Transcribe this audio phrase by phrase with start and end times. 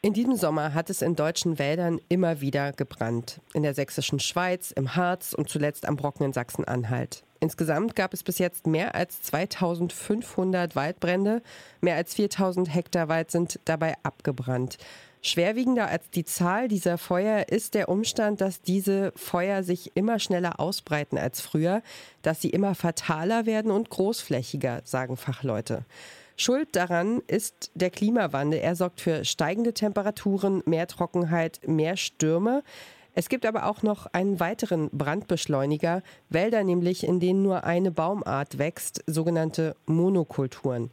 [0.00, 3.40] In diesem Sommer hat es in deutschen Wäldern immer wieder gebrannt.
[3.52, 7.24] In der sächsischen Schweiz, im Harz und zuletzt am Brocken in Sachsen-Anhalt.
[7.40, 11.42] Insgesamt gab es bis jetzt mehr als 2500 Waldbrände.
[11.80, 14.78] Mehr als 4000 Hektar Wald sind dabei abgebrannt.
[15.20, 20.60] Schwerwiegender als die Zahl dieser Feuer ist der Umstand, dass diese Feuer sich immer schneller
[20.60, 21.82] ausbreiten als früher,
[22.22, 25.84] dass sie immer fataler werden und großflächiger, sagen Fachleute.
[26.40, 28.60] Schuld daran ist der Klimawandel.
[28.60, 32.62] Er sorgt für steigende Temperaturen, mehr Trockenheit, mehr Stürme.
[33.12, 38.56] Es gibt aber auch noch einen weiteren Brandbeschleuniger, Wälder nämlich, in denen nur eine Baumart
[38.58, 40.92] wächst, sogenannte Monokulturen.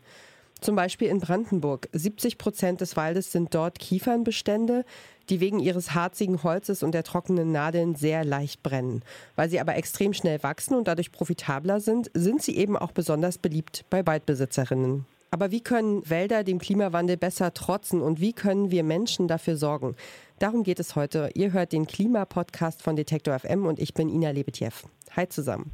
[0.62, 1.90] Zum Beispiel in Brandenburg.
[1.92, 4.84] 70 Prozent des Waldes sind dort Kiefernbestände,
[5.30, 9.04] die wegen ihres harzigen Holzes und der trockenen Nadeln sehr leicht brennen.
[9.36, 13.38] Weil sie aber extrem schnell wachsen und dadurch profitabler sind, sind sie eben auch besonders
[13.38, 15.06] beliebt bei Waldbesitzerinnen.
[15.36, 19.98] Aber wie können Wälder dem Klimawandel besser trotzen und wie können wir Menschen dafür sorgen?
[20.40, 21.30] Darum geht es heute.
[21.34, 24.72] Ihr hört den Klimapodcast von Detektor FM und ich bin Ina Lebetjew.
[25.14, 25.72] Hi zusammen.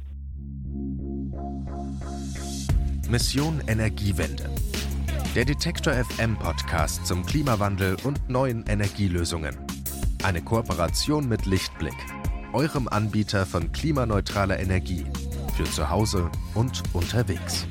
[3.08, 4.50] Mission Energiewende.
[5.36, 9.56] Der Detektor FM Podcast zum Klimawandel und neuen Energielösungen.
[10.24, 11.94] Eine Kooperation mit Lichtblick,
[12.52, 15.06] eurem Anbieter von klimaneutraler Energie
[15.56, 17.68] für zu Hause und unterwegs.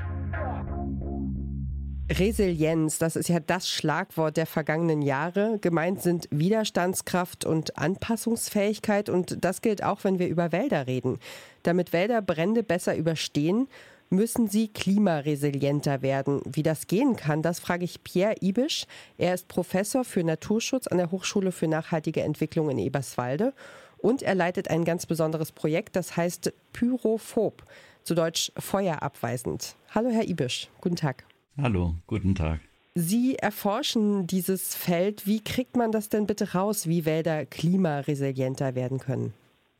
[2.20, 5.60] Resilienz, das ist ja das Schlagwort der vergangenen Jahre.
[5.62, 11.20] Gemeint sind Widerstandskraft und Anpassungsfähigkeit und das gilt auch, wenn wir über Wälder reden.
[11.64, 13.70] Damit Wälder Brände besser überstehen,
[14.10, 16.42] müssen sie klimaresilienter werden.
[16.46, 18.86] Wie das gehen kann, das frage ich Pierre Ibisch.
[19.18, 23.54] Er ist Professor für Naturschutz an der Hochschule für nachhaltige Entwicklung in Eberswalde
[24.00, 27.64] und er leitet ein ganz besonderes Projekt, das heißt Pyrophob,
[28.04, 29.76] zu Deutsch feuerabweisend.
[29.96, 31.24] Hallo Herr Ibisch, guten Tag.
[31.58, 32.62] Hallo, guten Tag.
[32.96, 35.28] Sie erforschen dieses Feld.
[35.28, 39.34] Wie kriegt man das denn bitte raus, wie Wälder klimaresilienter werden können?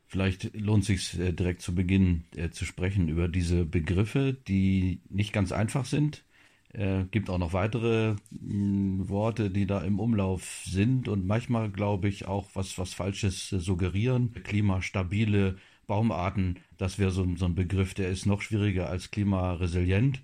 [0.06, 5.00] Vielleicht lohnt es sich äh, direkt zu Beginn äh, zu sprechen über diese Begriffe, die
[5.08, 6.24] nicht ganz einfach sind.
[6.68, 11.26] Es äh, gibt auch noch weitere mh, hm, Worte, die da im Umlauf sind und
[11.26, 14.34] manchmal, glaube ich, auch was, was Falsches äh, suggerieren.
[14.44, 15.56] Klimastabile
[15.86, 20.22] Baumarten, das wäre so, so ein Begriff, der ist noch schwieriger als klimaresilient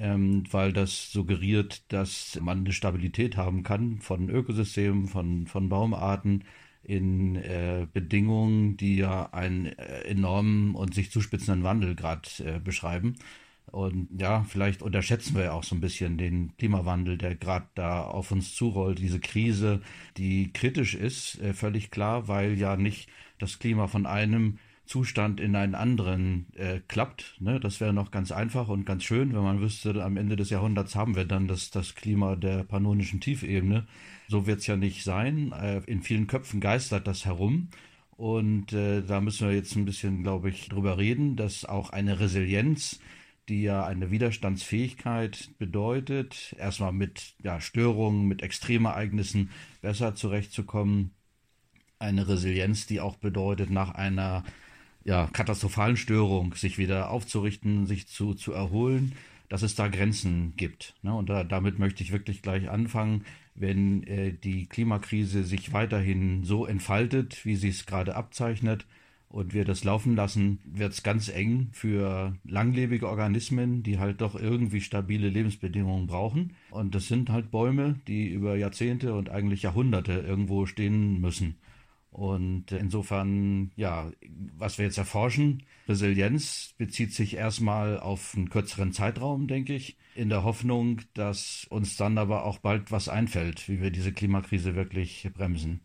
[0.00, 6.44] ähm, weil das suggeriert, dass man eine Stabilität haben kann von Ökosystemen, von, von Baumarten
[6.82, 13.16] in äh, Bedingungen, die ja einen äh, enormen und sich zuspitzenden Wandel gerade äh, beschreiben.
[13.66, 18.02] Und ja, vielleicht unterschätzen wir ja auch so ein bisschen den Klimawandel, der gerade da
[18.02, 19.80] auf uns zurollt, diese Krise,
[20.16, 24.58] die kritisch ist, äh, völlig klar, weil ja nicht das Klima von einem
[24.90, 27.36] Zustand in einen anderen äh, klappt.
[27.38, 27.60] Ne?
[27.60, 30.96] Das wäre noch ganz einfach und ganz schön, wenn man wüsste, am Ende des Jahrhunderts
[30.96, 33.86] haben wir dann das, das Klima der pannonischen Tiefebene.
[34.26, 35.52] So wird es ja nicht sein.
[35.52, 37.68] Äh, in vielen Köpfen geistert das herum.
[38.16, 42.18] Und äh, da müssen wir jetzt ein bisschen, glaube ich, drüber reden, dass auch eine
[42.18, 42.98] Resilienz,
[43.48, 49.50] die ja eine Widerstandsfähigkeit bedeutet, erstmal mit ja, Störungen, mit Extremereignissen
[49.82, 51.12] besser zurechtzukommen.
[52.00, 54.42] Eine Resilienz, die auch bedeutet, nach einer
[55.04, 59.12] ja, katastrophalen Störung sich wieder aufzurichten, sich zu, zu erholen,
[59.48, 60.94] dass es da Grenzen gibt.
[61.02, 61.14] Ne?
[61.14, 63.24] Und da, damit möchte ich wirklich gleich anfangen.
[63.54, 68.86] Wenn äh, die Klimakrise sich weiterhin so entfaltet, wie sie es gerade abzeichnet,
[69.30, 74.34] und wir das laufen lassen, wird es ganz eng für langlebige Organismen, die halt doch
[74.34, 76.56] irgendwie stabile Lebensbedingungen brauchen.
[76.70, 81.56] Und das sind halt Bäume, die über Jahrzehnte und eigentlich Jahrhunderte irgendwo stehen müssen.
[82.10, 84.10] Und insofern, ja,
[84.56, 90.28] was wir jetzt erforschen, Resilienz bezieht sich erstmal auf einen kürzeren Zeitraum, denke ich, in
[90.28, 95.28] der Hoffnung, dass uns dann aber auch bald was einfällt, wie wir diese Klimakrise wirklich
[95.32, 95.82] bremsen.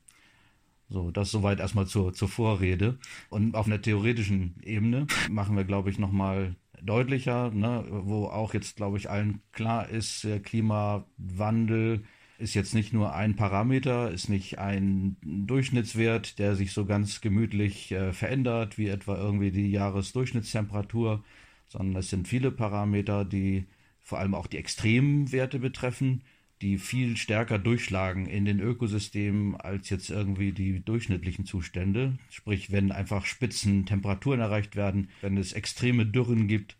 [0.90, 2.98] So, das soweit erstmal zur, zur Vorrede.
[3.30, 8.76] Und auf einer theoretischen Ebene machen wir, glaube ich, nochmal deutlicher, ne, wo auch jetzt,
[8.76, 12.04] glaube ich, allen klar ist, Klimawandel
[12.38, 17.92] ist jetzt nicht nur ein Parameter, ist nicht ein Durchschnittswert, der sich so ganz gemütlich
[17.92, 21.24] äh, verändert, wie etwa irgendwie die Jahresdurchschnittstemperatur,
[21.68, 23.66] sondern es sind viele Parameter, die
[24.02, 26.22] vor allem auch die extremen Werte betreffen,
[26.62, 32.18] die viel stärker durchschlagen in den Ökosystemen als jetzt irgendwie die durchschnittlichen Zustände.
[32.30, 36.78] Sprich, wenn einfach Spitzen Temperaturen erreicht werden, wenn es extreme Dürren gibt,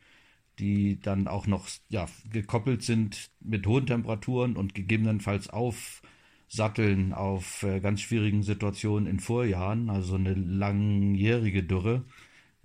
[0.60, 7.80] die dann auch noch ja, gekoppelt sind mit hohen Temperaturen und gegebenenfalls aufsatteln auf äh,
[7.80, 12.06] ganz schwierigen Situationen in Vorjahren, also eine langjährige Dürre,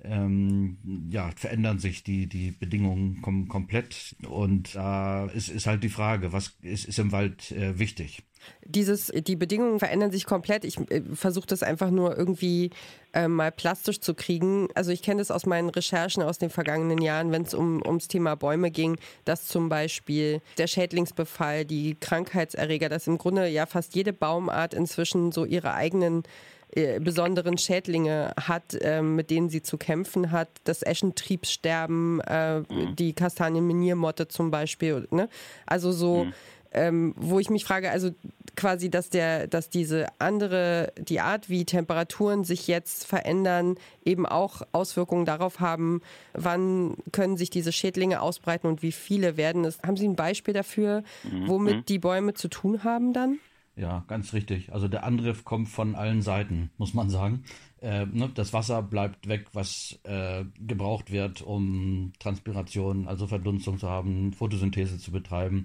[0.05, 0.79] ähm,
[1.11, 4.17] ja, verändern sich die, die Bedingungen kom komplett.
[4.29, 8.23] Und da äh, ist, ist halt die Frage, was ist, ist im Wald äh, wichtig?
[8.65, 10.65] Dieses, die Bedingungen verändern sich komplett.
[10.65, 12.71] Ich äh, versuche das einfach nur irgendwie
[13.13, 14.69] äh, mal plastisch zu kriegen.
[14.75, 18.09] Also ich kenne das aus meinen Recherchen aus den vergangenen Jahren, wenn es um, ums
[18.09, 23.95] Thema Bäume ging, dass zum Beispiel der Schädlingsbefall, die Krankheitserreger, dass im Grunde ja fast
[23.95, 26.23] jede Baumart inzwischen so ihre eigenen
[26.73, 30.49] äh, besonderen Schädlinge hat, äh, mit denen sie zu kämpfen hat.
[30.65, 32.97] Das Eschentriebssterben, äh, mhm.
[32.97, 35.09] die Kastanienminiermotte zum Beispiel.
[35.11, 35.29] Ne?
[35.67, 36.33] Also so, mhm.
[36.73, 38.11] ähm, wo ich mich frage, also
[38.55, 44.63] quasi, dass der, dass diese andere, die Art, wie Temperaturen sich jetzt verändern, eben auch
[44.71, 46.03] Auswirkungen darauf haben,
[46.35, 49.81] wann können sich diese Schädlinge ausbreiten und wie viele werden es.
[49.85, 51.49] Haben Sie ein Beispiel dafür, mhm.
[51.49, 51.85] womit mhm.
[51.87, 53.41] die Bäume zu tun haben dann?
[53.81, 54.75] Ja, ganz richtig.
[54.75, 57.45] Also der Angriff kommt von allen Seiten, muss man sagen.
[57.81, 63.89] Äh, ne, das Wasser bleibt weg, was äh, gebraucht wird, um Transpiration, also Verdunstung zu
[63.89, 65.65] haben, Photosynthese zu betreiben.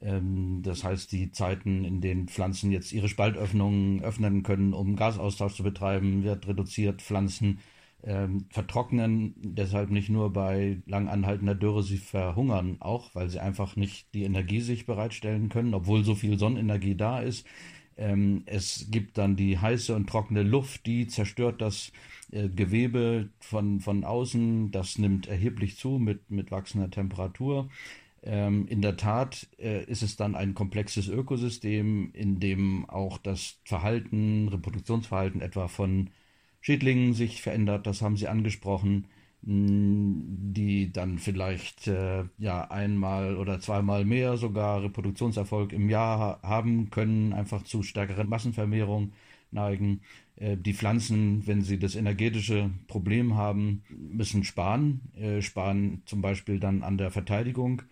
[0.00, 5.54] Ähm, das heißt, die Zeiten, in denen Pflanzen jetzt ihre Spaltöffnungen öffnen können, um Gasaustausch
[5.56, 7.02] zu betreiben, wird reduziert.
[7.02, 7.58] Pflanzen
[8.02, 13.76] ähm, vertrocknen deshalb nicht nur bei lang anhaltender Dürre, sie verhungern auch, weil sie einfach
[13.76, 17.46] nicht die Energie sich bereitstellen können, obwohl so viel Sonnenenergie da ist.
[17.96, 21.92] Ähm, es gibt dann die heiße und trockene Luft, die zerstört das
[22.30, 24.70] äh, Gewebe von, von außen.
[24.70, 27.70] Das nimmt erheblich zu mit, mit wachsender Temperatur.
[28.22, 33.60] Ähm, in der Tat äh, ist es dann ein komplexes Ökosystem, in dem auch das
[33.64, 36.10] Verhalten, Reproduktionsverhalten etwa von
[36.66, 39.06] Schädlingen sich verändert, das haben Sie angesprochen,
[39.40, 47.32] die dann vielleicht äh, ja einmal oder zweimal mehr sogar Reproduktionserfolg im Jahr haben können,
[47.32, 49.12] einfach zu stärkeren Massenvermehrung
[49.52, 50.00] neigen.
[50.34, 56.58] Äh, die Pflanzen, wenn sie das energetische Problem haben, müssen sparen, äh, sparen zum Beispiel
[56.58, 57.82] dann an der Verteidigung.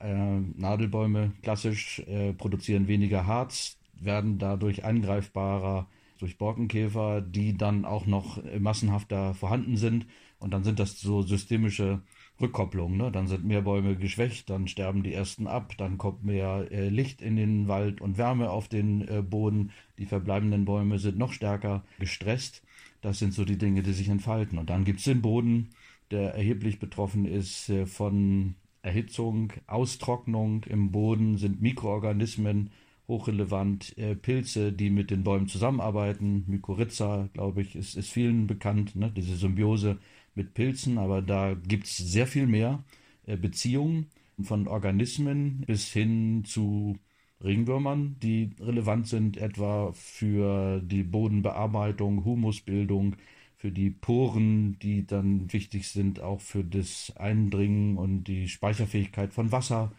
[0.00, 8.06] Äh, Nadelbäume klassisch äh, produzieren weniger Harz, werden dadurch angreifbarer durch Borkenkäfer, die dann auch
[8.06, 10.06] noch massenhafter vorhanden sind.
[10.38, 12.02] Und dann sind das so systemische
[12.40, 12.96] Rückkopplungen.
[12.96, 13.10] Ne?
[13.10, 17.20] Dann sind mehr Bäume geschwächt, dann sterben die ersten ab, dann kommt mehr äh, Licht
[17.20, 19.72] in den Wald und Wärme auf den äh, Boden.
[19.98, 22.62] Die verbleibenden Bäume sind noch stärker gestresst.
[23.00, 24.58] Das sind so die Dinge, die sich entfalten.
[24.58, 25.70] Und dann gibt es den Boden,
[26.10, 30.64] der erheblich betroffen ist äh, von Erhitzung, Austrocknung.
[30.64, 32.70] Im Boden sind Mikroorganismen
[33.08, 33.96] hochrelevant.
[33.98, 39.10] Äh, Pilze, die mit den Bäumen zusammenarbeiten, Mykorrhiza, glaube ich, ist, ist vielen bekannt, ne?
[39.14, 39.98] diese Symbiose
[40.34, 42.84] mit Pilzen, aber da gibt es sehr viel mehr
[43.26, 44.06] äh, Beziehungen
[44.42, 46.98] von Organismen bis hin zu
[47.42, 53.16] Ringwürmern, die relevant sind, etwa für die Bodenbearbeitung, Humusbildung,
[53.56, 59.50] für die Poren, die dann wichtig sind, auch für das Eindringen und die Speicherfähigkeit von
[59.52, 59.92] Wasser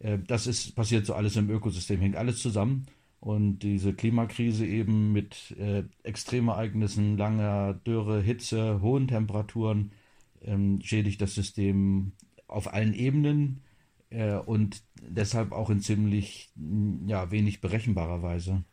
[0.00, 2.86] das ist passiert so alles im Ökosystem, hängt alles zusammen.
[3.20, 9.90] Und diese Klimakrise eben mit äh, Extremereignissen, langer Dürre, Hitze, hohen Temperaturen
[10.42, 12.12] ähm, schädigt das System
[12.46, 13.62] auf allen Ebenen
[14.10, 16.50] äh, und deshalb auch in ziemlich
[17.06, 18.64] ja, wenig berechenbarer Weise.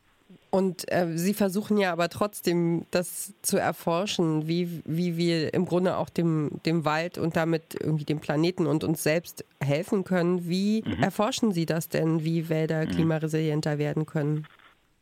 [0.56, 5.98] Und äh, Sie versuchen ja aber trotzdem, das zu erforschen, wie, wie wir im Grunde
[5.98, 10.48] auch dem, dem Wald und damit irgendwie dem Planeten und uns selbst helfen können.
[10.48, 11.04] Wie mhm.
[11.04, 12.92] erforschen Sie das denn, wie Wälder mhm.
[12.92, 14.48] klimaresilienter werden können?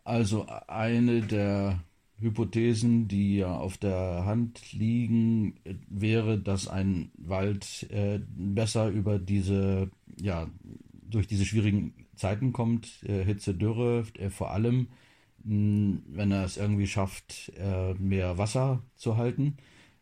[0.06, 1.84] Also eine der
[2.20, 9.92] Hypothesen, die ja auf der Hand liegen, wäre, dass ein Wald äh, besser über diese,
[10.20, 10.50] ja,
[11.08, 14.88] durch diese schwierigen Zeiten kommt, äh, Hitze, Dürre, äh, vor allem
[15.44, 19.58] wenn er es irgendwie schafft, äh, mehr Wasser zu halten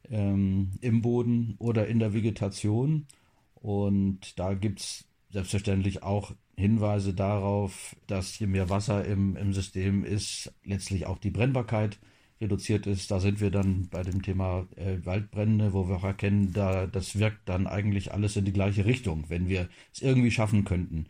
[0.10, 3.08] ähm, im Boden oder in der Vegetation.
[3.56, 10.04] Und da gibt es selbstverständlich auch Hinweise darauf, dass je mehr Wasser im, im System
[10.04, 12.00] ist, letztlich auch die Brennbarkeit
[12.40, 13.12] reduziert ist.
[13.12, 17.18] Da sind wir dann bei dem Thema äh, Waldbrände, wo wir auch erkennen, da das
[17.18, 19.26] wirkt dann eigentlich alles in die gleiche Richtung.
[19.30, 21.06] Wenn wir es irgendwie schaffen könnten,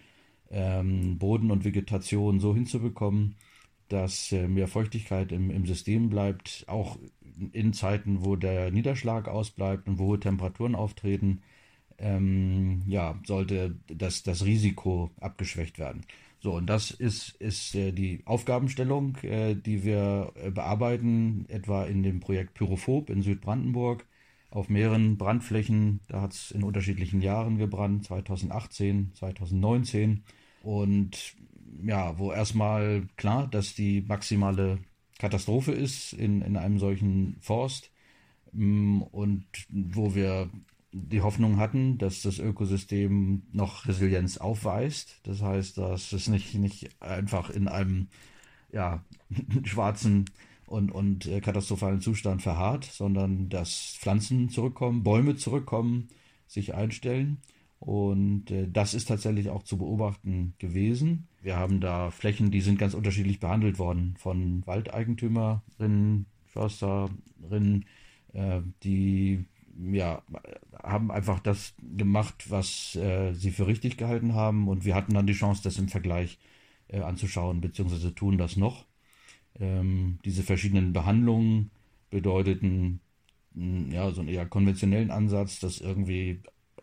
[0.49, 3.35] ähm, Boden und Vegetation so hinzubekommen,
[3.91, 6.97] dass äh, mehr Feuchtigkeit im, im System bleibt, auch
[7.53, 11.41] in Zeiten, wo der Niederschlag ausbleibt und wo hohe Temperaturen auftreten,
[11.97, 16.01] ähm, ja, sollte das, das Risiko abgeschwächt werden.
[16.39, 22.19] So, und das ist, ist äh, die Aufgabenstellung, äh, die wir bearbeiten, etwa in dem
[22.19, 24.05] Projekt Pyrophob in Südbrandenburg
[24.51, 26.01] auf mehreren Brandflächen.
[26.07, 30.23] Da hat es in unterschiedlichen Jahren gebrannt, 2018, 2019.
[30.63, 31.35] Und
[31.83, 34.79] ja, wo erstmal klar, dass die maximale
[35.19, 37.91] Katastrophe ist in, in einem solchen Forst,
[38.53, 40.49] mm, und wo wir
[40.93, 45.21] die Hoffnung hatten, dass das Ökosystem noch Resilienz aufweist.
[45.23, 48.07] Das heißt, dass es nicht, nicht einfach in einem
[48.71, 49.03] ja,
[49.63, 50.25] schwarzen
[50.65, 56.09] und, und äh, katastrophalen Zustand verharrt, sondern dass Pflanzen zurückkommen, Bäume zurückkommen,
[56.47, 57.37] sich einstellen.
[57.81, 61.27] Und äh, das ist tatsächlich auch zu beobachten gewesen.
[61.41, 67.85] Wir haben da Flächen, die sind ganz unterschiedlich behandelt worden von Waldeigentümerinnen, Försterinnen,
[68.33, 69.45] äh, die
[69.81, 70.21] ja,
[70.83, 74.67] haben einfach das gemacht, was äh, sie für richtig gehalten haben.
[74.67, 76.37] Und wir hatten dann die Chance, das im Vergleich
[76.87, 78.85] äh, anzuschauen, beziehungsweise tun das noch.
[79.59, 81.71] Ähm, diese verschiedenen Behandlungen
[82.11, 82.99] bedeuteten
[83.55, 86.41] mh, ja so einen eher konventionellen Ansatz, dass irgendwie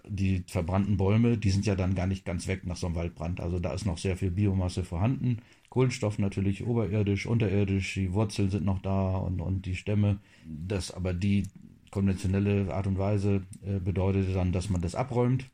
[0.08, 3.40] die verbrannten Bäume, die sind ja dann gar nicht ganz weg nach so einem Waldbrand.
[3.40, 5.38] Also da ist noch sehr viel Biomasse vorhanden.
[5.70, 10.18] Kohlenstoff natürlich oberirdisch, unterirdisch, die Wurzeln sind noch da und, und die Stämme.
[10.44, 11.44] Das aber die
[11.90, 15.46] konventionelle Art und Weise äh, bedeutete dann, dass man das abräumt,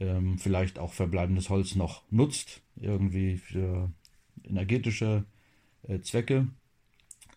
[0.00, 3.90] ähm, vielleicht auch verbleibendes Holz noch nutzt, irgendwie für
[4.44, 5.24] energetische
[5.88, 6.46] äh, Zwecke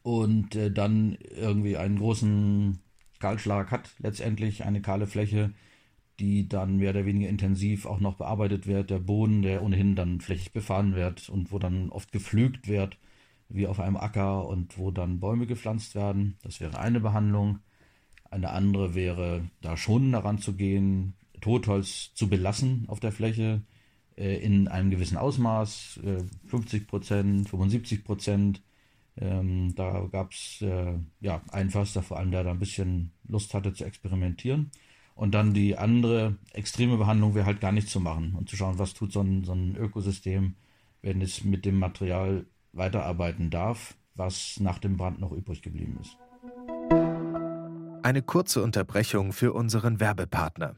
[0.04, 2.80] und äh, dann irgendwie einen großen
[3.20, 5.51] Kahlschlag hat, letztendlich eine kahle Fläche,
[6.20, 10.22] die dann mehr oder weniger intensiv auch noch bearbeitet wird, der Boden, der ohnehin dann
[10.22, 12.98] flächig befahren wird und wo dann oft gepflügt wird,
[13.50, 16.38] wie auf einem Acker und wo dann Bäume gepflanzt werden.
[16.44, 17.60] Das wäre eine Behandlung.
[18.30, 23.64] Eine andere wäre, da schon daran zu gehen, Totholz zu belassen auf der Fläche
[24.18, 28.62] äh, in einem gewissen Ausmaß, äh, 50 Prozent, 75 Prozent.
[29.18, 33.54] Ähm, da gab es äh, ja, einen Förster vor allem, der da ein bisschen Lust
[33.54, 34.72] hatte zu experimentieren.
[35.20, 38.80] Und dann die andere extreme Behandlung wäre halt gar nichts zu machen und zu schauen,
[38.80, 40.56] was tut so ein, so ein Ökosystem,
[41.02, 46.18] wenn es mit dem Material weiterarbeiten darf, was nach dem Brand noch übrig geblieben ist.
[48.02, 50.78] Eine kurze Unterbrechung für unseren Werbepartner.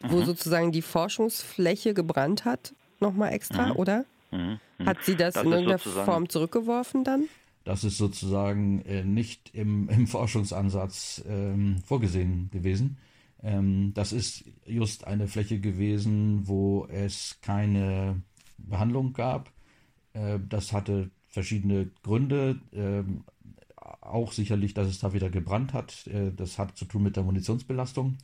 [0.00, 0.24] wo mhm.
[0.24, 3.76] sozusagen die Forschungsfläche gebrannt hat, nochmal extra, mhm.
[3.76, 4.04] oder?
[4.30, 4.58] Mhm.
[4.84, 7.24] Hat sie das, das in irgendeiner Form zurückgeworfen dann?
[7.64, 12.98] Das ist sozusagen äh, nicht im, im Forschungsansatz ähm, vorgesehen gewesen.
[13.42, 18.22] Ähm, das ist just eine Fläche gewesen, wo es keine
[18.58, 19.50] Behandlung gab.
[20.12, 22.60] Äh, das hatte verschiedene Gründe.
[22.72, 23.24] Ähm,
[24.00, 26.06] auch sicherlich, dass es da wieder gebrannt hat.
[26.06, 28.16] Äh, das hat zu tun mit der Munitionsbelastung,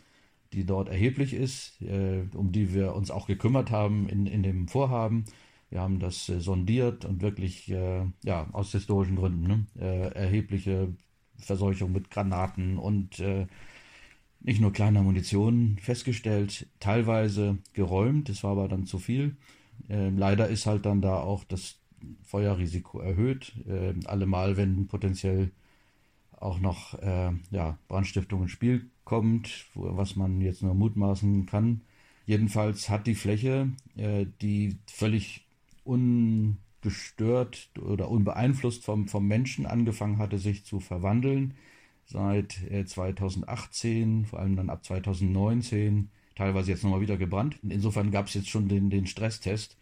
[0.53, 4.69] die dort erheblich ist, äh, um die wir uns auch gekümmert haben in, in dem
[4.69, 5.25] Vorhaben.
[5.71, 10.95] Wir haben das äh, sondiert und wirklich, ja, aus historischen Gründen, ne, erhebliche
[11.39, 13.23] Verseuchung mit Granaten und
[14.41, 19.37] nicht nur kleiner Munition festgestellt, teilweise geräumt, das war aber dann zu viel.
[19.89, 21.81] leider ist halt dann da auch das
[22.23, 23.53] Feuerrisiko erhöht,
[24.07, 25.51] allemal wenn potenziell
[26.37, 31.83] auch noch äh, ja, Brandstiftung ins Spiel kommt, wo, was man jetzt nur mutmaßen kann.
[32.27, 35.47] Jedenfalls hat die Fläche, äh, die völlig
[35.85, 41.55] ungestört oder unbeeinflusst vom, vom Menschen angefangen hatte, sich zu verwandeln,
[42.05, 47.59] seit äh, 2018, vor allem dann ab 2019, teilweise jetzt nochmal wieder gebrannt.
[47.63, 49.77] Insofern gab es jetzt schon den, den Stresstest,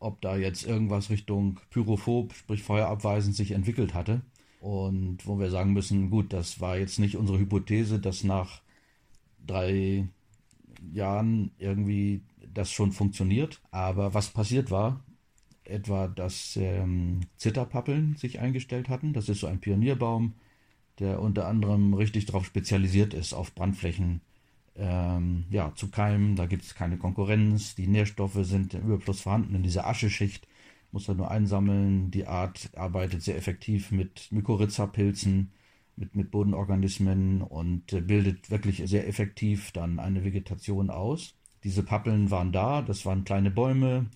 [0.00, 4.22] ob da jetzt irgendwas Richtung Pyrophob, sprich feuerabweisend, sich entwickelt hatte.
[4.64, 8.62] Und wo wir sagen müssen, gut, das war jetzt nicht unsere Hypothese, dass nach
[9.46, 10.08] drei
[10.94, 12.22] Jahren irgendwie
[12.54, 13.60] das schon funktioniert.
[13.72, 15.04] Aber was passiert war,
[15.64, 19.12] etwa, dass ähm, Zitterpappeln sich eingestellt hatten.
[19.12, 20.32] Das ist so ein Pionierbaum,
[20.98, 24.22] der unter anderem richtig darauf spezialisiert ist, auf Brandflächen
[24.76, 26.36] ähm, ja, zu keimen.
[26.36, 27.74] Da gibt es keine Konkurrenz.
[27.74, 30.48] Die Nährstoffe sind im Überfluss vorhanden in dieser Ascheschicht
[30.94, 32.12] muss er nur einsammeln.
[32.12, 35.50] Die Art arbeitet sehr effektiv mit Mykorrhiza-Pilzen,
[35.96, 41.34] mit, mit Bodenorganismen und äh, bildet wirklich sehr effektiv dann eine Vegetation aus.
[41.64, 44.06] Diese Pappeln waren da, das waren kleine Bäume,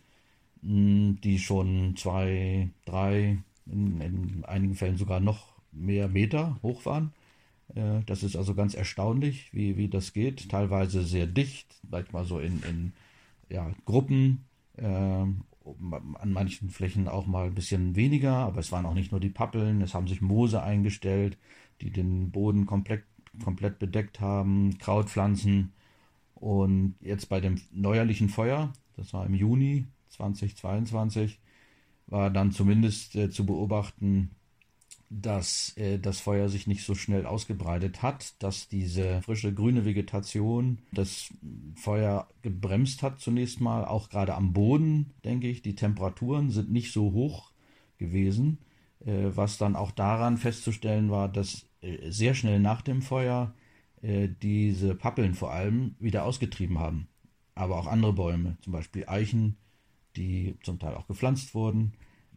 [0.62, 7.12] hm, die schon zwei, drei, in, in einigen Fällen sogar noch mehr Meter hoch waren.
[7.74, 10.48] Äh, das ist also ganz erstaunlich, wie, wie das geht.
[10.48, 12.92] Teilweise sehr dicht, manchmal so in, in
[13.48, 14.44] ja, Gruppen
[14.76, 15.26] äh,
[16.16, 19.30] an manchen Flächen auch mal ein bisschen weniger, aber es waren auch nicht nur die
[19.30, 21.38] Pappeln, es haben sich Moose eingestellt,
[21.80, 23.04] die den Boden komplett
[23.44, 25.72] komplett bedeckt haben, Krautpflanzen.
[26.34, 31.40] Und jetzt bei dem neuerlichen Feuer, das war im Juni 2022,
[32.06, 34.30] war dann zumindest äh, zu beobachten,
[35.10, 40.78] dass äh, das Feuer sich nicht so schnell ausgebreitet hat, dass diese frische grüne Vegetation
[40.92, 41.32] das
[41.74, 45.62] Feuer gebremst hat zunächst mal, auch gerade am Boden, denke ich.
[45.62, 47.52] Die Temperaturen sind nicht so hoch
[47.96, 48.58] gewesen,
[49.04, 53.54] äh, was dann auch daran festzustellen war, dass äh, sehr schnell nach dem Feuer
[54.02, 57.08] äh, diese Pappeln vor allem wieder ausgetrieben haben.
[57.54, 59.56] Aber auch andere Bäume, zum Beispiel Eichen,
[60.16, 61.94] die zum Teil auch gepflanzt wurden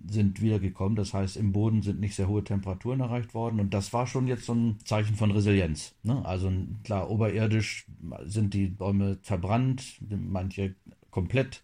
[0.10, 0.96] sind wiedergekommen.
[0.96, 3.60] Das heißt, im Boden sind nicht sehr hohe Temperaturen erreicht worden.
[3.60, 5.96] Und das war schon jetzt so ein Zeichen von Resilienz.
[6.04, 6.24] Ne?
[6.26, 6.52] Also
[6.84, 7.86] klar, oberirdisch
[8.26, 10.76] sind die Bäume verbrannt, manche
[11.10, 11.64] komplett,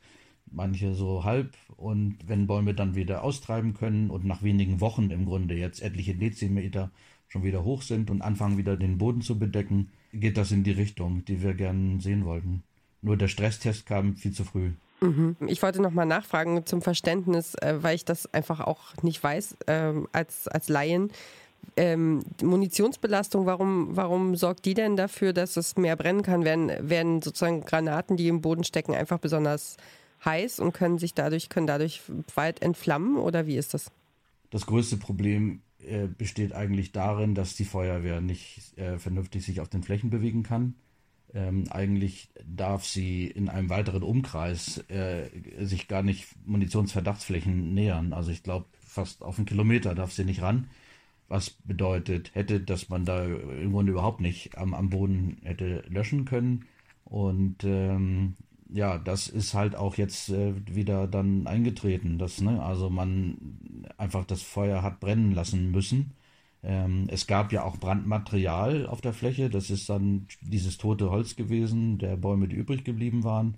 [0.51, 1.56] manche so halb.
[1.75, 6.15] Und wenn Bäume dann wieder austreiben können und nach wenigen Wochen im Grunde jetzt etliche
[6.15, 6.91] Dezimeter
[7.27, 10.72] schon wieder hoch sind und anfangen wieder den Boden zu bedecken, geht das in die
[10.72, 12.63] Richtung, die wir gerne sehen wollten.
[13.01, 14.72] Nur der Stresstest kam viel zu früh.
[14.99, 15.35] Mhm.
[15.47, 19.57] Ich wollte noch mal nachfragen zum Verständnis, äh, weil ich das einfach auch nicht weiß
[19.67, 21.11] ähm, als, als Laien.
[21.75, 26.43] Ähm, Munitionsbelastung, warum, warum sorgt die denn dafür, dass es mehr brennen kann?
[26.43, 29.77] Werden, werden sozusagen Granaten, die im Boden stecken, einfach besonders
[30.25, 32.01] heiß und können sich dadurch, können dadurch
[32.35, 33.91] weit entflammen oder wie ist das?
[34.49, 39.69] Das größte Problem äh, besteht eigentlich darin, dass die Feuerwehr nicht äh, vernünftig sich auf
[39.69, 40.73] den Flächen bewegen kann.
[41.34, 45.29] Ähm, eigentlich darf sie in einem weiteren Umkreis äh,
[45.60, 48.13] sich gar nicht Munitionsverdachtsflächen nähern.
[48.13, 50.67] Also ich glaube, fast auf einen Kilometer darf sie nicht ran.
[51.27, 56.24] Was bedeutet, hätte, dass man da im Grunde überhaupt nicht am, am Boden hätte löschen
[56.24, 56.65] können.
[57.03, 58.36] Und ähm,
[58.69, 63.38] ja, das ist halt auch jetzt äh, wieder dann eingetreten, dass ne, also man
[63.98, 66.13] einfach das Feuer hat brennen lassen müssen
[66.67, 69.50] ähm, es gab ja auch Brandmaterial auf der Fläche.
[69.50, 73.55] Das ist dann dieses tote Holz gewesen, der Bäume, die übrig geblieben waren.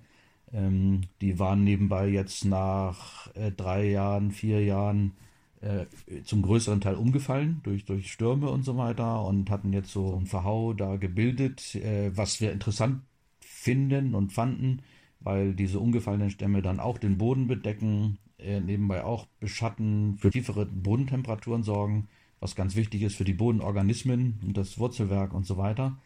[0.53, 5.13] Ähm, die waren nebenbei jetzt nach äh, drei Jahren, vier Jahren
[5.61, 5.85] äh,
[6.23, 10.27] zum größeren Teil umgefallen durch, durch Stürme und so weiter und hatten jetzt so ein
[10.27, 13.01] Verhau da gebildet, äh, was wir interessant
[13.39, 14.83] finden und fanden,
[15.19, 20.67] weil diese umgefallenen Stämme dann auch den Boden bedecken, äh, nebenbei auch beschatten, für tiefere
[20.67, 22.07] Bodentemperaturen sorgen
[22.39, 25.97] was ganz wichtig ist für die Bodenorganismen und das Wurzelwerk und so weiter.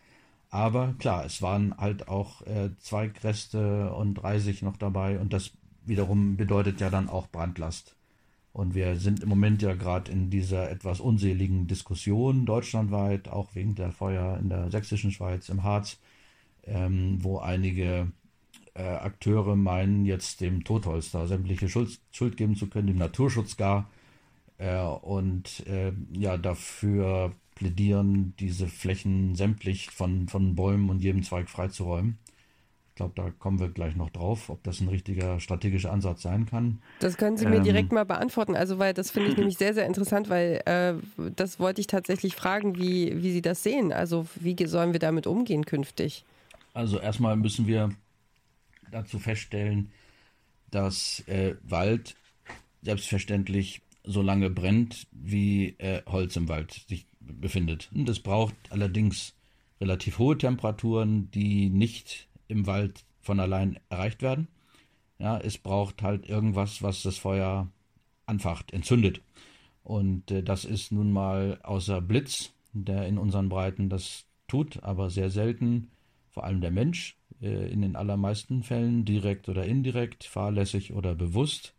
[0.49, 5.51] Aber klar, es waren halt auch äh, Zweigreste und Reisig noch dabei und das
[5.85, 7.95] wiederum bedeutet ja dann auch Brandlast.
[8.53, 13.73] Und wir sind im Moment ja gerade in dieser etwas unseligen Diskussion deutschlandweit, auch wegen
[13.73, 15.97] der Feuer in der sächsischen Schweiz, im Harz,
[16.65, 18.11] ähm, wo einige
[18.75, 23.57] äh, Akteure meinen, jetzt dem Totholz da sämtliche Schuld, Schuld geben zu können, dem Naturschutz
[23.57, 23.89] gar
[24.63, 31.49] äh, und äh, ja, dafür plädieren, diese Flächen sämtlich von, von Bäumen und jedem Zweig
[31.49, 32.17] freizuräumen.
[32.89, 36.45] Ich glaube, da kommen wir gleich noch drauf, ob das ein richtiger strategischer Ansatz sein
[36.45, 36.79] kann.
[36.99, 38.55] Das können Sie mir ähm, direkt mal beantworten.
[38.55, 40.93] Also, weil das finde ich nämlich sehr, sehr interessant, weil äh,
[41.35, 43.91] das wollte ich tatsächlich fragen, wie, wie Sie das sehen.
[43.91, 46.23] Also, wie sollen wir damit umgehen künftig?
[46.75, 47.89] Also, erstmal müssen wir
[48.91, 49.91] dazu feststellen,
[50.69, 52.15] dass äh, Wald
[52.83, 57.89] selbstverständlich so lange brennt, wie äh, Holz im Wald sich befindet.
[58.07, 59.33] Es braucht allerdings
[59.79, 64.47] relativ hohe Temperaturen, die nicht im Wald von allein erreicht werden.
[65.19, 67.69] Ja, es braucht halt irgendwas, was das Feuer
[68.25, 69.21] anfacht, entzündet.
[69.83, 75.09] Und äh, das ist nun mal außer Blitz, der in unseren Breiten das tut, aber
[75.09, 75.91] sehr selten,
[76.29, 81.73] vor allem der Mensch, äh, in den allermeisten Fällen direkt oder indirekt, fahrlässig oder bewusst.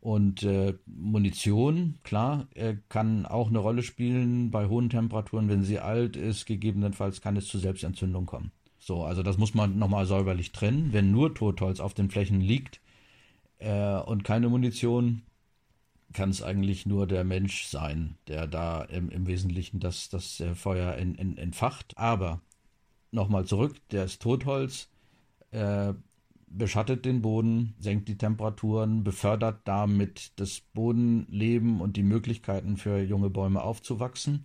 [0.00, 5.50] Und äh, Munition, klar, äh, kann auch eine Rolle spielen bei hohen Temperaturen.
[5.50, 8.50] Wenn sie alt ist, gegebenenfalls kann es zu Selbstentzündung kommen.
[8.78, 10.94] So, also das muss man nochmal säuberlich trennen.
[10.94, 12.80] Wenn nur Totholz auf den Flächen liegt
[13.58, 15.22] äh, und keine Munition,
[16.14, 20.54] kann es eigentlich nur der Mensch sein, der da im, im Wesentlichen das, das äh,
[20.54, 21.98] Feuer in, in, entfacht.
[21.98, 22.40] Aber
[23.12, 24.88] nochmal zurück, das Totholz
[25.50, 25.92] äh,
[26.50, 33.30] beschattet den Boden, senkt die Temperaturen, befördert damit das Bodenleben und die Möglichkeiten für junge
[33.30, 34.44] Bäume aufzuwachsen.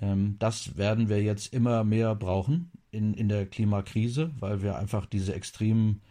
[0.00, 5.06] Ähm, das werden wir jetzt immer mehr brauchen in, in der Klimakrise, weil wir einfach
[5.06, 6.02] diese extremen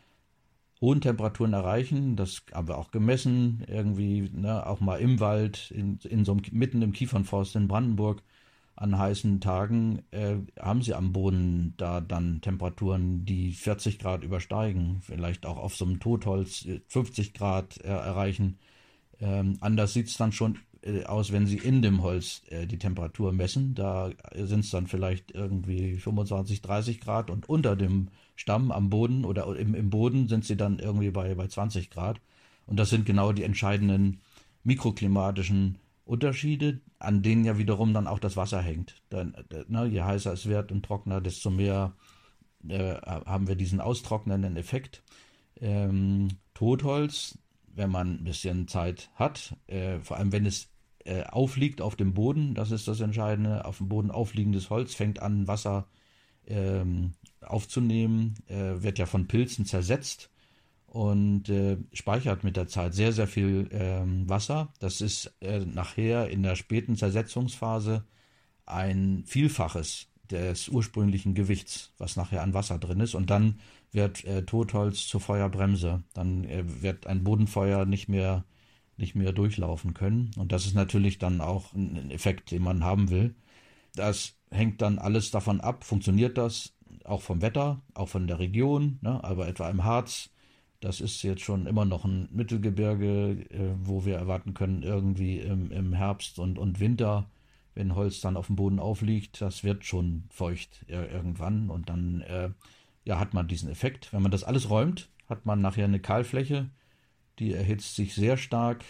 [0.82, 2.15] hohen Temperaturen erreichen.
[2.15, 6.43] Das haben wir auch gemessen, irgendwie ne, auch mal im Wald, in, in so einem,
[6.52, 8.24] mitten im Kiefernforst in Brandenburg
[8.76, 14.98] an heißen Tagen äh, haben sie am Boden da dann Temperaturen, die 40 Grad übersteigen,
[15.02, 18.58] vielleicht auch auf so einem Totholz 50 äh, Grad äh, erreichen.
[19.22, 22.78] Ähm, anders sieht es dann schon äh, aus, wenn Sie in dem Holz äh, die
[22.78, 23.76] Temperatur messen.
[23.76, 29.24] Da sind es dann vielleicht irgendwie 25, 30 Grad und unter dem Stamm am Boden
[29.24, 32.20] oder im, im Boden sind sie dann irgendwie bei, bei 20 Grad.
[32.66, 34.20] Und das sind genau die entscheidenden
[34.66, 39.02] mikroklimatischen Unterschiede, an denen ja wiederum dann auch das Wasser hängt.
[39.10, 39.36] Dann,
[39.68, 41.94] ne, je heißer es wird und trockener, desto mehr
[42.68, 45.04] äh, haben wir diesen austrocknenden Effekt.
[45.60, 47.38] Ähm, Totholz,
[47.68, 50.70] wenn man ein bisschen Zeit hat, äh, vor allem wenn es
[51.06, 55.22] äh, aufliegt auf dem Boden, das ist das Entscheidende, auf dem Boden aufliegendes Holz fängt
[55.22, 55.88] an, Wasser
[56.48, 60.30] ähm, aufzunehmen, äh, wird ja von Pilzen zersetzt
[60.95, 64.71] und äh, speichert mit der Zeit sehr, sehr viel ähm, Wasser.
[64.79, 68.05] Das ist äh, nachher in der späten Zersetzungsphase
[68.65, 73.13] ein Vielfaches des ursprünglichen Gewichts, was nachher an Wasser drin ist.
[73.13, 73.60] Und dann
[73.91, 76.01] wird äh, Totholz zur Feuerbremse.
[76.13, 78.45] Dann äh, wird ein Bodenfeuer nicht mehr,
[78.95, 80.31] nicht mehr durchlaufen können.
[80.38, 83.36] Und das ist natürlich dann auch ein Effekt, den man haben will.
[83.95, 86.71] Das hängt dann alles davon ab, funktioniert das
[87.03, 89.21] auch vom Wetter, auch von der Region, ne?
[89.25, 90.29] aber etwa im Harz,
[90.86, 95.71] das ist jetzt schon immer noch ein Mittelgebirge, äh, wo wir erwarten können, irgendwie im,
[95.71, 97.26] im Herbst und, und Winter,
[97.74, 102.21] wenn Holz dann auf dem Boden aufliegt, das wird schon feucht äh, irgendwann und dann
[102.21, 102.52] äh,
[103.04, 104.13] ja, hat man diesen Effekt.
[104.13, 106.69] Wenn man das alles räumt, hat man nachher eine Kahlfläche,
[107.39, 108.84] die erhitzt sich sehr stark.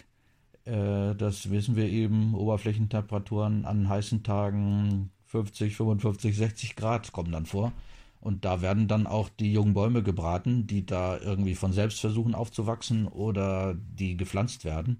[0.64, 7.46] Äh, das wissen wir eben, Oberflächentemperaturen an heißen Tagen 50, 55, 60 Grad kommen dann
[7.46, 7.72] vor.
[8.26, 12.34] Und da werden dann auch die jungen Bäume gebraten, die da irgendwie von selbst versuchen
[12.34, 14.98] aufzuwachsen oder die gepflanzt werden.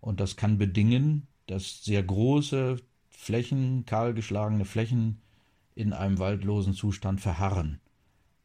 [0.00, 2.76] Und das kann bedingen, dass sehr große
[3.10, 5.20] Flächen, kahlgeschlagene Flächen
[5.74, 7.80] in einem waldlosen Zustand verharren.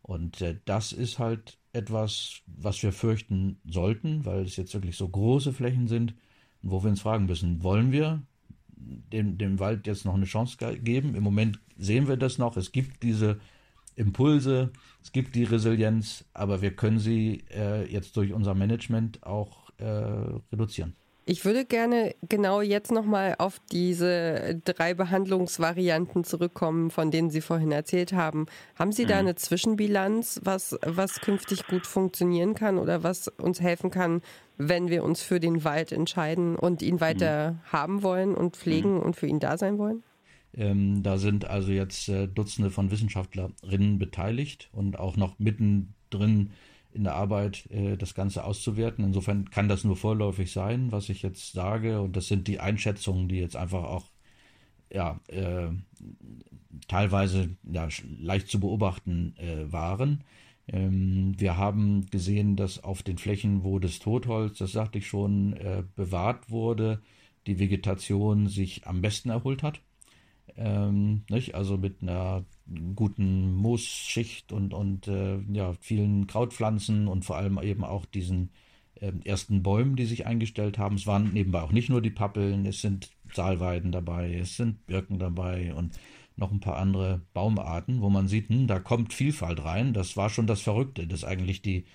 [0.01, 5.08] Und äh, das ist halt etwas, was wir fürchten sollten, weil es jetzt wirklich so
[5.08, 6.13] große Flächen sind,
[6.62, 8.21] wo wir uns fragen müssen, wollen wir
[8.75, 11.15] dem, dem Wald jetzt noch eine Chance geben?
[11.15, 12.58] Im Moment sehen wir das noch.
[12.58, 13.39] Es gibt diese
[13.99, 14.71] Impulse,
[15.03, 19.85] es gibt die Resilienz, aber wir können sie äh, jetzt durch unser Management auch äh,
[20.51, 20.95] reduzieren.
[21.25, 27.71] Ich würde gerne genau jetzt nochmal auf diese drei Behandlungsvarianten zurückkommen, von denen Sie vorhin
[27.71, 28.47] erzählt haben.
[28.73, 29.19] Haben Sie da mhm.
[29.19, 34.23] eine Zwischenbilanz, was, was künftig gut funktionieren kann oder was uns helfen kann,
[34.57, 37.71] wenn wir uns für den Wald entscheiden und ihn weiter mhm.
[37.71, 39.01] haben wollen und pflegen mhm.
[39.01, 40.03] und für ihn da sein wollen?
[40.53, 46.51] Ähm, da sind also jetzt äh, Dutzende von Wissenschaftlerinnen beteiligt und auch noch mittendrin
[46.91, 49.05] in der Arbeit, äh, das Ganze auszuwerten.
[49.05, 52.01] Insofern kann das nur vorläufig sein, was ich jetzt sage.
[52.01, 54.05] Und das sind die Einschätzungen, die jetzt einfach auch
[54.91, 55.69] ja, äh,
[56.88, 57.88] teilweise ja,
[58.19, 60.23] leicht zu beobachten äh, waren.
[60.67, 65.53] Ähm, wir haben gesehen, dass auf den Flächen, wo das Totholz, das sagte ich schon,
[65.53, 67.01] äh, bewahrt wurde,
[67.47, 69.81] die Vegetation sich am besten erholt hat.
[70.60, 71.56] Ähm, nicht?
[71.56, 72.43] Also mit einer
[72.95, 78.52] guten Moosschicht und, und äh, ja, vielen Krautpflanzen und vor allem eben auch diesen
[78.95, 80.98] äh, ersten Bäumen, die sich eingestellt haben.
[80.98, 85.17] Es waren nebenbei auch nicht nur die Pappeln, es sind Saalweiden dabei, es sind Birken
[85.17, 85.98] dabei und
[86.36, 89.93] noch ein paar andere Baumarten, wo man sieht, hm, da kommt Vielfalt rein.
[89.93, 91.86] Das war schon das Verrückte, dass eigentlich die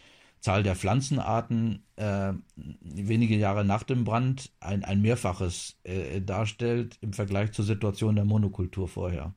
[0.45, 2.35] Zahl der Pflanzenarten äh,
[2.83, 8.27] wenige Jahre nach dem Brand ein, ein Mehrfaches äh, darstellt im Vergleich zur Situation der
[8.27, 9.33] Monokultur vorher.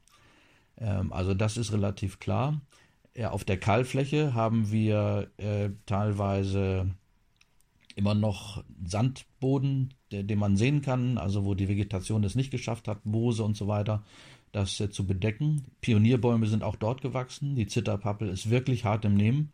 [0.77, 2.59] Ähm, also das ist relativ klar.
[3.15, 6.91] Ja, auf der Kahlfläche haben wir äh, teilweise
[7.95, 12.89] immer noch Sandboden, der, den man sehen kann, also wo die Vegetation es nicht geschafft
[12.89, 14.03] hat, Moose und so weiter,
[14.51, 15.63] das äh, zu bedecken.
[15.79, 17.55] Pionierbäume sind auch dort gewachsen.
[17.55, 19.53] Die Zitterpappel ist wirklich hart im Nehmen.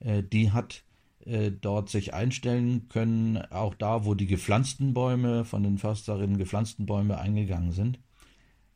[0.00, 0.84] Äh, die hat
[1.26, 6.86] äh, dort sich einstellen können, auch da, wo die gepflanzten Bäume, von den Försterinnen gepflanzten
[6.86, 7.98] Bäume eingegangen sind.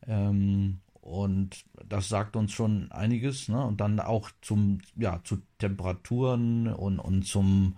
[0.07, 3.47] Ähm, und das sagt uns schon einiges.
[3.47, 3.63] Ne?
[3.63, 7.75] Und dann auch zum, ja, zu Temperaturen und, und zum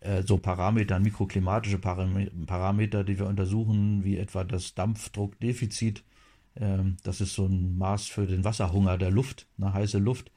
[0.00, 6.04] äh, so Parametern, mikroklimatische Parameter, die wir untersuchen, wie etwa das Dampfdruckdefizit.
[6.56, 10.30] Ähm, das ist so ein Maß für den Wasserhunger der Luft, eine heiße Luft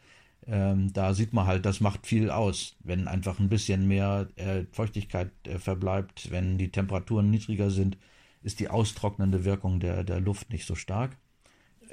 [0.48, 4.64] ähm, da sieht man halt, das macht viel aus, wenn einfach ein bisschen mehr äh,
[4.72, 7.98] Feuchtigkeit äh, verbleibt, wenn die Temperaturen niedriger sind,
[8.42, 11.18] ist die austrocknende Wirkung der, der Luft nicht so stark.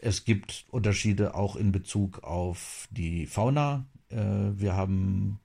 [0.01, 3.85] Es gibt Unterschiede auch in Bezug auf die Fauna.
[4.09, 5.41] Äh, wir haben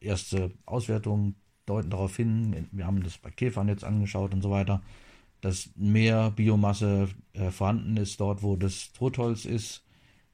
[0.00, 4.82] erste Auswertungen deuten darauf hin, wir haben das bei Käfern jetzt angeschaut und so weiter,
[5.40, 7.08] dass mehr Biomasse
[7.50, 9.82] vorhanden ist dort, wo das Totholz ist.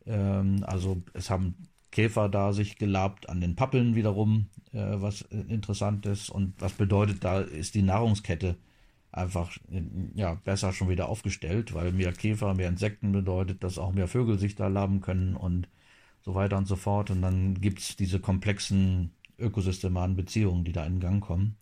[0.06, 1.54] Ähm, also es haben
[1.90, 6.30] Käfer da sich gelabt an den Pappeln wiederum, äh, was interessant ist.
[6.30, 8.56] Und was bedeutet, da ist die Nahrungskette
[9.12, 9.56] einfach
[10.14, 14.38] ja, besser schon wieder aufgestellt, weil mehr Käfer, mehr Insekten bedeutet, dass auch mehr Vögel
[14.38, 15.68] sich da laben können und
[16.22, 17.10] so weiter und so fort.
[17.10, 21.56] Und dann gibt es diese komplexen ökosystemaren Beziehungen, die da in Gang kommen.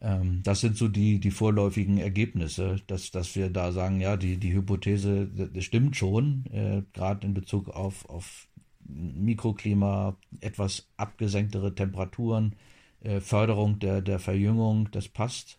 [0.00, 4.36] Ähm, das sind so die, die vorläufigen Ergebnisse, dass, dass wir da sagen, ja, die,
[4.36, 8.48] die Hypothese das stimmt schon, äh, gerade in Bezug auf, auf
[8.86, 12.56] Mikroklima, etwas abgesenktere Temperaturen,
[13.00, 15.58] äh, Förderung der, der Verjüngung, das passt.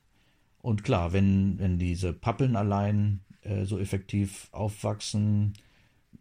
[0.62, 5.54] Und klar, wenn, wenn diese Pappeln allein äh, so effektiv aufwachsen,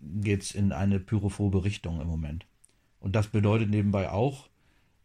[0.01, 2.47] geht es in eine pyrophobe Richtung im Moment.
[3.01, 4.49] Und das bedeutet nebenbei auch,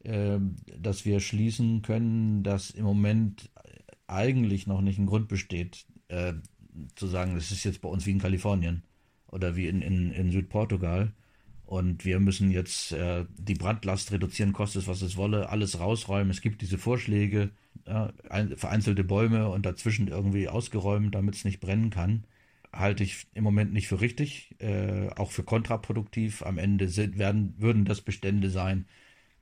[0.03, 0.39] äh,
[0.77, 3.49] dass wir schließen können, dass im Moment
[4.07, 6.33] eigentlich noch nicht ein Grund besteht, äh,
[6.95, 8.83] zu sagen, das ist jetzt bei uns wie in Kalifornien
[9.27, 11.13] oder wie in, in, in Südportugal,
[11.69, 16.31] und wir müssen jetzt äh, die Brandlast reduzieren, kostet es, was es wolle, alles rausräumen.
[16.31, 17.51] Es gibt diese Vorschläge,
[17.85, 22.23] ja, ein, vereinzelte Bäume und dazwischen irgendwie ausgeräumt, damit es nicht brennen kann.
[22.73, 26.41] Halte ich im Moment nicht für richtig, äh, auch für kontraproduktiv.
[26.41, 28.87] Am Ende sind, werden, würden das Bestände sein,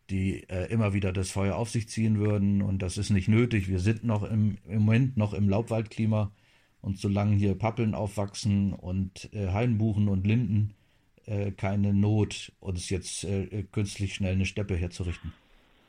[0.09, 2.61] die äh, immer wieder das Feuer auf sich ziehen würden.
[2.61, 3.69] Und das ist nicht nötig.
[3.69, 6.33] Wir sind noch im, im Moment noch im Laubwaldklima.
[6.81, 10.73] Und solange hier Pappeln aufwachsen und äh, Hainbuchen und Linden,
[11.27, 15.33] äh, keine Not, uns jetzt äh, künstlich schnell eine Steppe herzurichten.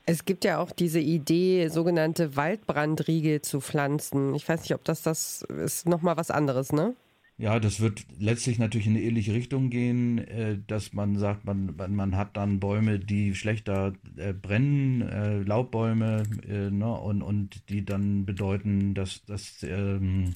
[0.04, 4.34] Es gibt ja auch diese Idee, sogenannte Waldbrandriegel zu pflanzen.
[4.34, 6.96] Ich weiß nicht, ob das das ist nochmal was anderes, ne?
[7.36, 11.76] Ja, das wird letztlich natürlich in eine ähnliche Richtung gehen, äh, dass man sagt, man,
[11.76, 18.94] man hat dann Bäume, die schlechter äh, brennen, Laubbäume, ne, und, und die dann bedeuten,
[18.94, 20.34] dass das ähm,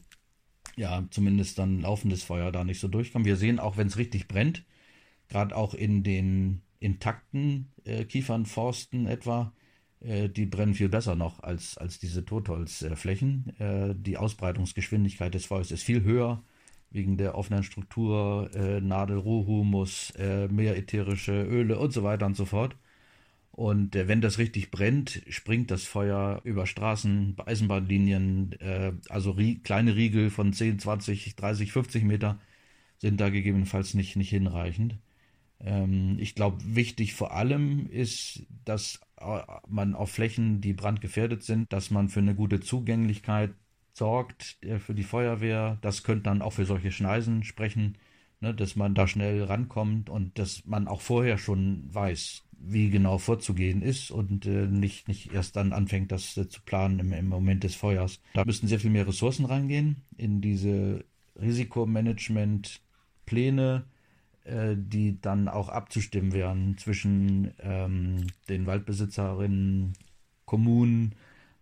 [0.77, 3.27] ja zumindest dann laufendes Feuer da nicht so durchkommt.
[3.27, 4.65] Wir sehen auch, wenn es richtig brennt,
[5.33, 9.53] gerade auch in den intakten äh, Kiefernforsten etwa,
[10.01, 13.59] äh, die brennen viel besser noch als, als diese Totholzflächen.
[13.59, 16.43] Äh, die Ausbreitungsgeschwindigkeit des Feuers ist viel höher
[16.91, 22.45] wegen der offenen Struktur, äh, Nadelrohhumus, äh, mehr ätherische Öle und so weiter und so
[22.45, 22.77] fort.
[23.53, 29.61] Und äh, wenn das richtig brennt, springt das Feuer über Straßen, Eisenbahnlinien, äh, also rie
[29.61, 32.39] kleine Riegel von 10, 20, 30, 50 Meter
[32.99, 34.97] sind da gegebenenfalls nicht, nicht hinreichend.
[35.65, 41.73] Ähm, ich glaube, wichtig vor allem ist, dass äh, man auf Flächen, die brandgefährdet sind,
[41.73, 43.55] dass man für eine gute Zugänglichkeit
[43.93, 45.79] sorgt äh, für die Feuerwehr.
[45.81, 47.99] Das könnte dann auch für solche Schneisen sprechen,
[48.41, 53.19] ne, dass man da schnell rankommt und dass man auch vorher schon weiß, wie genau
[53.19, 57.29] vorzugehen ist und äh, nicht, nicht erst dann anfängt, das äh, zu planen im, im
[57.29, 58.21] Moment des Feuers.
[58.35, 61.05] Da müssten sehr viel mehr Ressourcen reingehen in diese
[61.41, 63.85] Risikomanagement-Pläne,
[64.45, 69.95] äh, die dann auch abzustimmen wären zwischen ähm, den Waldbesitzerinnen,
[70.45, 71.15] Kommunen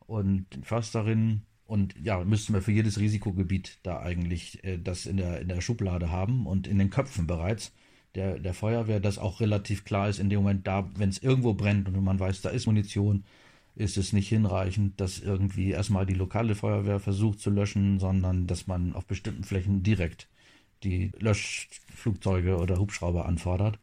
[0.07, 1.43] und Försterinnen.
[1.67, 5.61] Und ja, müssten wir für jedes Risikogebiet da eigentlich äh, das in der, in der
[5.61, 7.73] Schublade haben und in den Köpfen bereits
[8.15, 11.55] der, der Feuerwehr, dass auch relativ klar ist, in dem Moment da, wenn es irgendwo
[11.55, 13.25] brennt und man weiß, da ist Munition,
[13.77, 18.67] ist es nicht hinreichend, dass irgendwie erstmal die lokale Feuerwehr versucht zu löschen, sondern dass
[18.67, 20.29] man auf bestimmten Flächen direkt
[20.83, 23.79] die Löschflugzeuge oder Hubschrauber anfordert.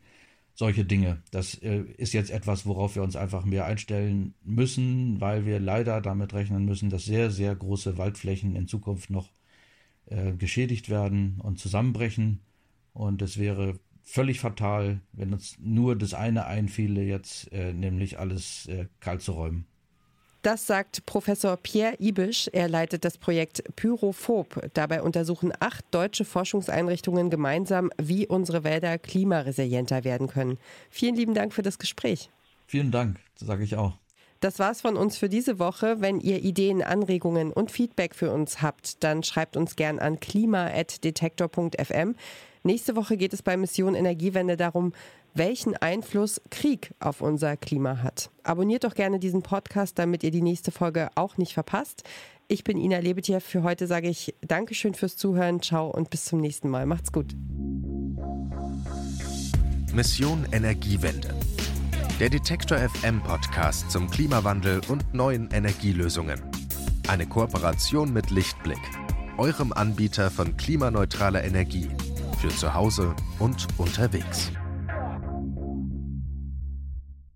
[0.53, 1.21] Solche Dinge.
[1.31, 6.01] Das äh, ist jetzt etwas, worauf wir uns einfach mehr einstellen müssen, weil wir leider
[6.01, 9.29] damit rechnen müssen, dass sehr, sehr große Waldflächen in Zukunft noch
[10.07, 12.39] äh, geschädigt werden und zusammenbrechen.
[12.93, 18.65] Und es wäre völlig fatal, wenn uns nur das eine einfiele, jetzt äh, nämlich alles
[18.67, 19.67] äh, kalt zu räumen.
[20.41, 22.49] Das sagt Professor Pierre Ibisch.
[22.53, 24.69] Er leitet das Projekt Pyrophob.
[24.73, 30.57] Dabei untersuchen acht deutsche Forschungseinrichtungen gemeinsam, wie unsere Wälder klimaresilienter werden können.
[30.89, 32.29] Vielen lieben Dank für das Gespräch.
[32.65, 33.93] Vielen Dank, sage ich auch.
[34.39, 35.99] Das war's von uns für diese Woche.
[35.99, 42.15] Wenn ihr Ideen, Anregungen und Feedback für uns habt, dann schreibt uns gern an klima.detektor.fm.
[42.63, 44.93] Nächste Woche geht es bei Mission Energiewende darum,
[45.33, 48.29] welchen Einfluss Krieg auf unser Klima hat.
[48.43, 52.03] Abonniert doch gerne diesen Podcast, damit ihr die nächste Folge auch nicht verpasst.
[52.47, 53.39] Ich bin Ina Lebetjew.
[53.39, 55.61] Für heute sage ich Dankeschön fürs Zuhören.
[55.61, 56.85] Ciao und bis zum nächsten Mal.
[56.85, 57.35] Macht's gut.
[59.93, 61.33] Mission Energiewende.
[62.19, 66.41] Der Detektor FM Podcast zum Klimawandel und neuen Energielösungen.
[67.07, 68.81] Eine Kooperation mit Lichtblick,
[69.37, 71.89] eurem Anbieter von klimaneutraler Energie
[72.39, 74.51] für zu Hause und unterwegs.